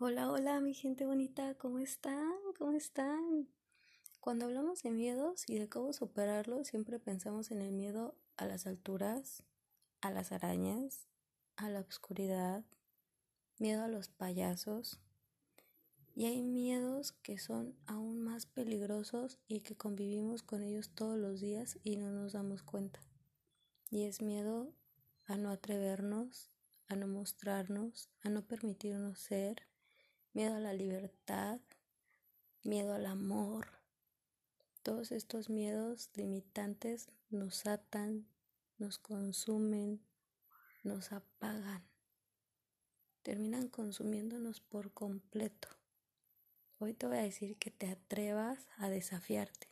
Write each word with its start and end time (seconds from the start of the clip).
Hola, 0.00 0.30
hola, 0.30 0.60
mi 0.60 0.74
gente 0.74 1.06
bonita, 1.06 1.56
¿cómo 1.56 1.80
están? 1.80 2.32
¿Cómo 2.56 2.70
están? 2.76 3.48
Cuando 4.20 4.44
hablamos 4.44 4.84
de 4.84 4.92
miedos 4.92 5.42
y 5.48 5.58
de 5.58 5.68
cómo 5.68 5.92
superarlos, 5.92 6.68
siempre 6.68 7.00
pensamos 7.00 7.50
en 7.50 7.62
el 7.62 7.72
miedo 7.72 8.14
a 8.36 8.46
las 8.46 8.68
alturas, 8.68 9.42
a 10.00 10.12
las 10.12 10.30
arañas, 10.30 11.08
a 11.56 11.68
la 11.68 11.80
oscuridad, 11.80 12.64
miedo 13.58 13.82
a 13.82 13.88
los 13.88 14.08
payasos. 14.08 15.00
Y 16.14 16.26
hay 16.26 16.42
miedos 16.42 17.10
que 17.10 17.38
son 17.38 17.74
aún 17.86 18.20
más 18.20 18.46
peligrosos 18.46 19.40
y 19.48 19.62
que 19.62 19.76
convivimos 19.76 20.44
con 20.44 20.62
ellos 20.62 20.90
todos 20.94 21.18
los 21.18 21.40
días 21.40 21.76
y 21.82 21.96
no 21.96 22.12
nos 22.12 22.34
damos 22.34 22.62
cuenta. 22.62 23.00
Y 23.90 24.04
es 24.04 24.22
miedo 24.22 24.72
a 25.24 25.36
no 25.36 25.50
atrevernos, 25.50 26.52
a 26.86 26.94
no 26.94 27.08
mostrarnos, 27.08 28.10
a 28.22 28.28
no 28.28 28.46
permitirnos 28.46 29.18
ser, 29.18 29.67
miedo 30.32 30.56
a 30.56 30.60
la 30.60 30.72
libertad, 30.72 31.60
miedo 32.62 32.94
al 32.94 33.06
amor. 33.06 33.68
Todos 34.82 35.12
estos 35.12 35.50
miedos 35.50 36.10
limitantes 36.14 37.10
nos 37.30 37.66
atan, 37.66 38.26
nos 38.78 38.98
consumen, 38.98 40.00
nos 40.84 41.12
apagan, 41.12 41.84
terminan 43.22 43.68
consumiéndonos 43.68 44.60
por 44.60 44.92
completo. 44.92 45.68
Hoy 46.78 46.94
te 46.94 47.06
voy 47.06 47.18
a 47.18 47.22
decir 47.22 47.56
que 47.56 47.70
te 47.70 47.90
atrevas 47.90 48.68
a 48.76 48.88
desafiarte. 48.88 49.68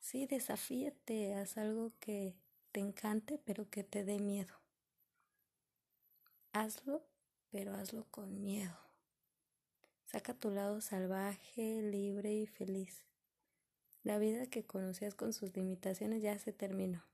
Sí, 0.00 0.26
desafíate, 0.26 1.34
haz 1.34 1.58
algo 1.58 1.92
que 1.98 2.36
te 2.72 2.80
encante, 2.80 3.38
pero 3.44 3.68
que 3.68 3.82
te 3.82 4.04
dé 4.04 4.18
miedo. 4.18 4.54
Hazlo, 6.52 7.02
pero 7.50 7.74
hazlo 7.74 8.06
con 8.10 8.40
miedo. 8.40 8.87
Saca 10.10 10.32
tu 10.32 10.50
lado 10.50 10.80
salvaje, 10.80 11.82
libre 11.82 12.32
y 12.32 12.46
feliz. 12.46 13.04
La 14.04 14.18
vida 14.18 14.46
que 14.46 14.64
conocías 14.64 15.14
con 15.14 15.34
sus 15.34 15.54
limitaciones 15.54 16.22
ya 16.22 16.38
se 16.38 16.54
terminó. 16.54 17.04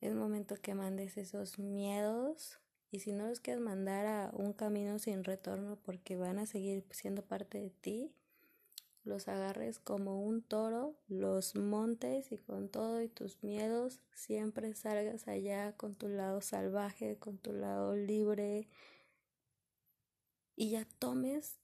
Es 0.00 0.14
momento 0.14 0.56
que 0.56 0.74
mandes 0.74 1.18
esos 1.18 1.58
miedos 1.58 2.58
y 2.90 3.00
si 3.00 3.12
no 3.12 3.26
los 3.26 3.40
quieres 3.40 3.62
mandar 3.62 4.06
a 4.06 4.30
un 4.32 4.54
camino 4.54 4.98
sin 4.98 5.24
retorno 5.24 5.76
porque 5.84 6.16
van 6.16 6.38
a 6.38 6.46
seguir 6.46 6.86
siendo 6.90 7.20
parte 7.20 7.60
de 7.60 7.68
ti, 7.68 8.14
los 9.04 9.28
agarres 9.28 9.78
como 9.78 10.22
un 10.22 10.40
toro, 10.40 10.94
los 11.06 11.54
montes 11.54 12.32
y 12.32 12.38
con 12.38 12.70
todo 12.70 13.02
y 13.02 13.08
tus 13.08 13.42
miedos 13.42 14.00
siempre 14.14 14.74
salgas 14.74 15.28
allá 15.28 15.76
con 15.76 15.94
tu 15.94 16.08
lado 16.08 16.40
salvaje, 16.40 17.18
con 17.18 17.36
tu 17.36 17.52
lado 17.52 17.94
libre, 17.94 18.68
y 20.58 20.70
ya 20.70 20.84
tomes 20.98 21.60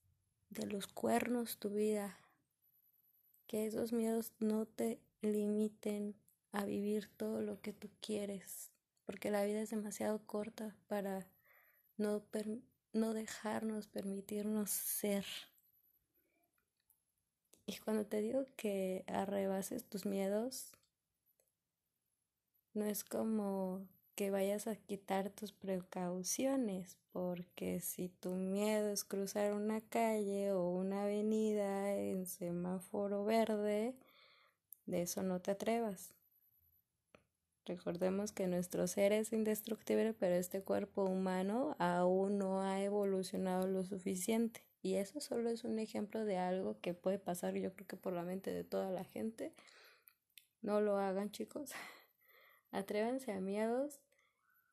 de 0.51 0.67
los 0.67 0.87
cuernos 0.87 1.59
tu 1.59 1.71
vida. 1.71 2.17
Que 3.49 3.67
esos 3.67 3.93
miedos 3.93 4.33
no 4.39 4.67
te 4.67 5.01
limiten 5.21 6.15
a 6.53 6.65
vivir 6.65 7.09
todo 7.17 7.43
lo 7.43 7.61
que 7.61 7.73
tú 7.73 7.91
quieres, 8.01 8.71
porque 9.05 9.33
la 9.33 9.45
vida 9.45 9.61
es 9.61 9.71
demasiado 9.71 10.25
corta 10.27 10.77
para 10.87 11.27
no, 11.97 12.23
no 12.93 13.15
dejarnos 13.15 13.89
permitirnos 13.89 14.71
ser. 14.71 15.27
Y 17.67 17.79
cuando 17.79 18.07
te 18.07 18.21
digo 18.21 18.47
que 18.57 19.05
arrebases 19.09 19.83
tus 19.85 20.07
miedos, 20.07 20.71
no 22.75 22.85
es 22.85 23.03
como 23.03 23.89
que 24.15 24.31
vayas 24.31 24.67
a 24.67 24.77
quitar 24.77 25.31
tus 25.31 25.53
precauciones, 25.53 26.97
porque 27.13 27.81
si 27.81 28.09
tu 28.09 28.31
miedo 28.31 28.91
es 28.91 29.05
cruzar 29.05 29.53
una 29.53 29.81
calle 29.81 30.53
o 30.53 30.69
una 30.71 31.05
avenida 31.05 31.95
en 31.97 32.27
semáforo 32.27 33.25
verde, 33.25 33.95
de 34.87 35.03
eso 35.03 35.23
no 35.23 35.41
te 35.41 35.51
atrevas. 35.53 36.15
Recordemos 37.67 38.33
que 38.33 38.47
nuestro 38.47 38.87
ser 38.87 39.13
es 39.13 39.33
indestructible, 39.33 40.13
pero 40.13 40.35
este 40.35 40.63
cuerpo 40.63 41.05
humano 41.05 41.77
aún 41.79 42.37
no 42.37 42.61
ha 42.61 42.83
evolucionado 42.83 43.67
lo 43.67 43.85
suficiente. 43.85 44.63
Y 44.83 44.97
eso 44.97 45.19
solo 45.21 45.49
es 45.49 45.65
un 45.65 45.79
ejemplo 45.79 46.27
de 46.27 46.37
algo 46.37 46.79
que 46.83 46.93
puede 46.93 47.19
pasar, 47.19 47.55
yo 47.55 47.73
creo 47.73 47.87
que 47.87 47.97
por 47.97 48.13
la 48.13 48.23
mente 48.23 48.53
de 48.53 48.65
toda 48.65 48.91
la 48.91 49.05
gente. 49.05 49.55
No 50.61 50.83
lo 50.83 50.99
hagan, 50.99 51.31
chicos. 51.31 51.71
Atrévanse 52.75 53.31
a 53.31 53.41
miedos 53.41 54.01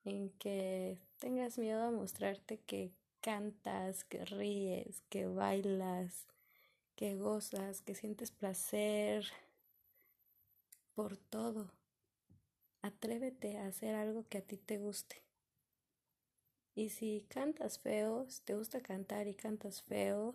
en 0.06 0.32
que 0.32 0.98
tengas 1.20 1.60
miedo 1.60 1.84
a 1.84 1.92
mostrarte 1.92 2.58
que 2.58 2.92
cantas, 3.22 4.04
que 4.06 4.26
ríes, 4.26 5.04
que 5.10 5.28
bailas, 5.28 6.26
que 6.96 7.16
gozas, 7.16 7.84
que 7.84 7.94
sientes 7.94 8.32
placer 8.32 9.28
por 10.96 11.16
todo. 11.16 11.70
Atrévete 12.82 13.60
a 13.60 13.68
hacer 13.68 13.94
algo 13.94 14.26
que 14.28 14.40
a 14.40 14.42
ti 14.42 14.58
te 14.58 14.80
guste. 14.80 15.22
Y 16.74 16.90
si 16.90 17.28
cantas 17.30 17.78
feo, 17.78 18.26
si 18.30 18.42
te 18.42 18.56
gusta 18.56 18.82
cantar 18.82 19.28
y 19.28 19.36
cantas 19.36 19.84
feo, 19.84 20.34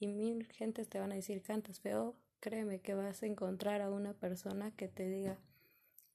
y 0.00 0.08
mil 0.08 0.46
gentes 0.46 0.88
te 0.88 0.98
van 0.98 1.12
a 1.12 1.14
decir 1.14 1.42
cantas 1.42 1.78
feo, 1.78 2.16
créeme 2.40 2.80
que 2.80 2.94
vas 2.94 3.22
a 3.22 3.26
encontrar 3.26 3.82
a 3.82 3.90
una 3.92 4.14
persona 4.14 4.72
que 4.72 4.88
te 4.88 5.08
diga 5.08 5.38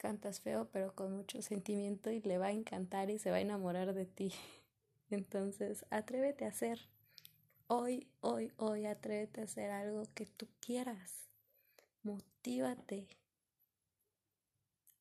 cantas 0.04 0.42
feo, 0.42 0.68
pero 0.74 0.94
con 0.94 1.16
mucho 1.16 1.42
sentimiento 1.42 2.12
y 2.12 2.22
le 2.22 2.38
va 2.38 2.48
a 2.48 2.52
encantar 2.52 3.10
y 3.10 3.20
se 3.20 3.32
va 3.32 3.38
a 3.38 3.42
enamorar 3.42 3.94
de 3.94 4.06
ti. 4.06 4.34
Entonces, 5.10 5.86
atrévete 5.92 6.44
a 6.44 6.50
hacer. 6.50 6.90
Hoy, 7.68 8.10
hoy, 8.20 8.52
hoy, 8.58 8.86
atrévete 8.86 9.40
a 9.40 9.46
hacer 9.46 9.72
algo 9.72 10.04
que 10.14 10.26
tú 10.26 10.50
quieras. 10.60 11.30
Motívate. 12.04 13.08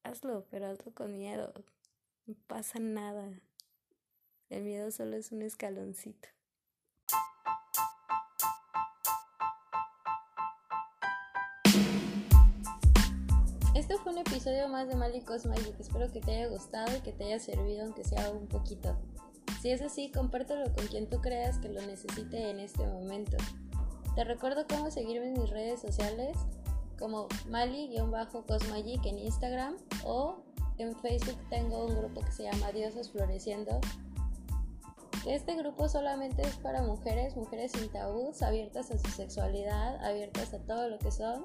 Hazlo, 0.04 0.46
pero 0.48 0.66
hazlo 0.66 0.94
con 0.94 1.16
miedo. 1.16 1.52
No 2.26 2.36
pasa 2.46 2.78
nada. 2.78 3.40
El 4.50 4.62
miedo 4.62 4.92
solo 4.92 5.16
es 5.16 5.32
un 5.32 5.42
escaloncito. 5.42 6.28
Este 13.92 14.04
fue 14.04 14.12
un 14.14 14.19
episodio 14.20 14.69
más 14.69 14.88
de 14.88 14.97
Malicos 14.97 15.44
Magic. 15.44 15.78
Espero 15.78 16.10
que 16.10 16.22
te 16.22 16.34
haya 16.34 16.48
gustado 16.48 16.97
y 16.97 17.00
que 17.00 17.12
te 17.12 17.25
haya 17.25 17.38
servido, 17.38 17.84
aunque 17.84 18.04
sea 18.04 18.30
un 18.30 18.47
poquito. 18.47 18.97
Si 19.60 19.70
es 19.70 19.82
así, 19.82 20.10
compártelo 20.10 20.64
con 20.72 20.86
quien 20.86 21.10
tú 21.10 21.20
creas 21.20 21.58
que 21.58 21.69
lo 21.69 21.82
necesite 21.82 22.48
en 22.48 22.58
este 22.58 22.86
momento. 22.86 23.36
Te 24.14 24.25
recuerdo 24.25 24.64
cómo 24.66 24.91
seguirme 24.91 25.28
en 25.28 25.42
mis 25.42 25.50
redes 25.50 25.82
sociales 25.82 26.38
como 26.98 27.28
Mali-Cosmagic 27.50 29.04
en 29.04 29.19
Instagram 29.19 29.76
o 30.06 30.42
en 30.78 30.97
Facebook 30.97 31.38
tengo 31.50 31.84
un 31.84 31.94
grupo 31.94 32.22
que 32.22 32.32
se 32.32 32.44
llama 32.44 32.72
Diosas 32.72 33.10
Floreciendo. 33.10 33.78
Este 35.26 35.54
grupo 35.54 35.91
solamente 35.91 36.40
es 36.40 36.56
para 36.56 36.81
mujeres, 36.81 37.37
mujeres 37.37 37.72
sin 37.72 37.93
tabús, 37.93 38.40
abiertas 38.40 38.90
a 38.90 38.96
su 38.96 39.11
sexualidad, 39.11 40.02
abiertas 40.02 40.55
a 40.55 40.61
todo 40.61 40.88
lo 40.88 40.99
que 40.99 41.11
son 41.11 41.44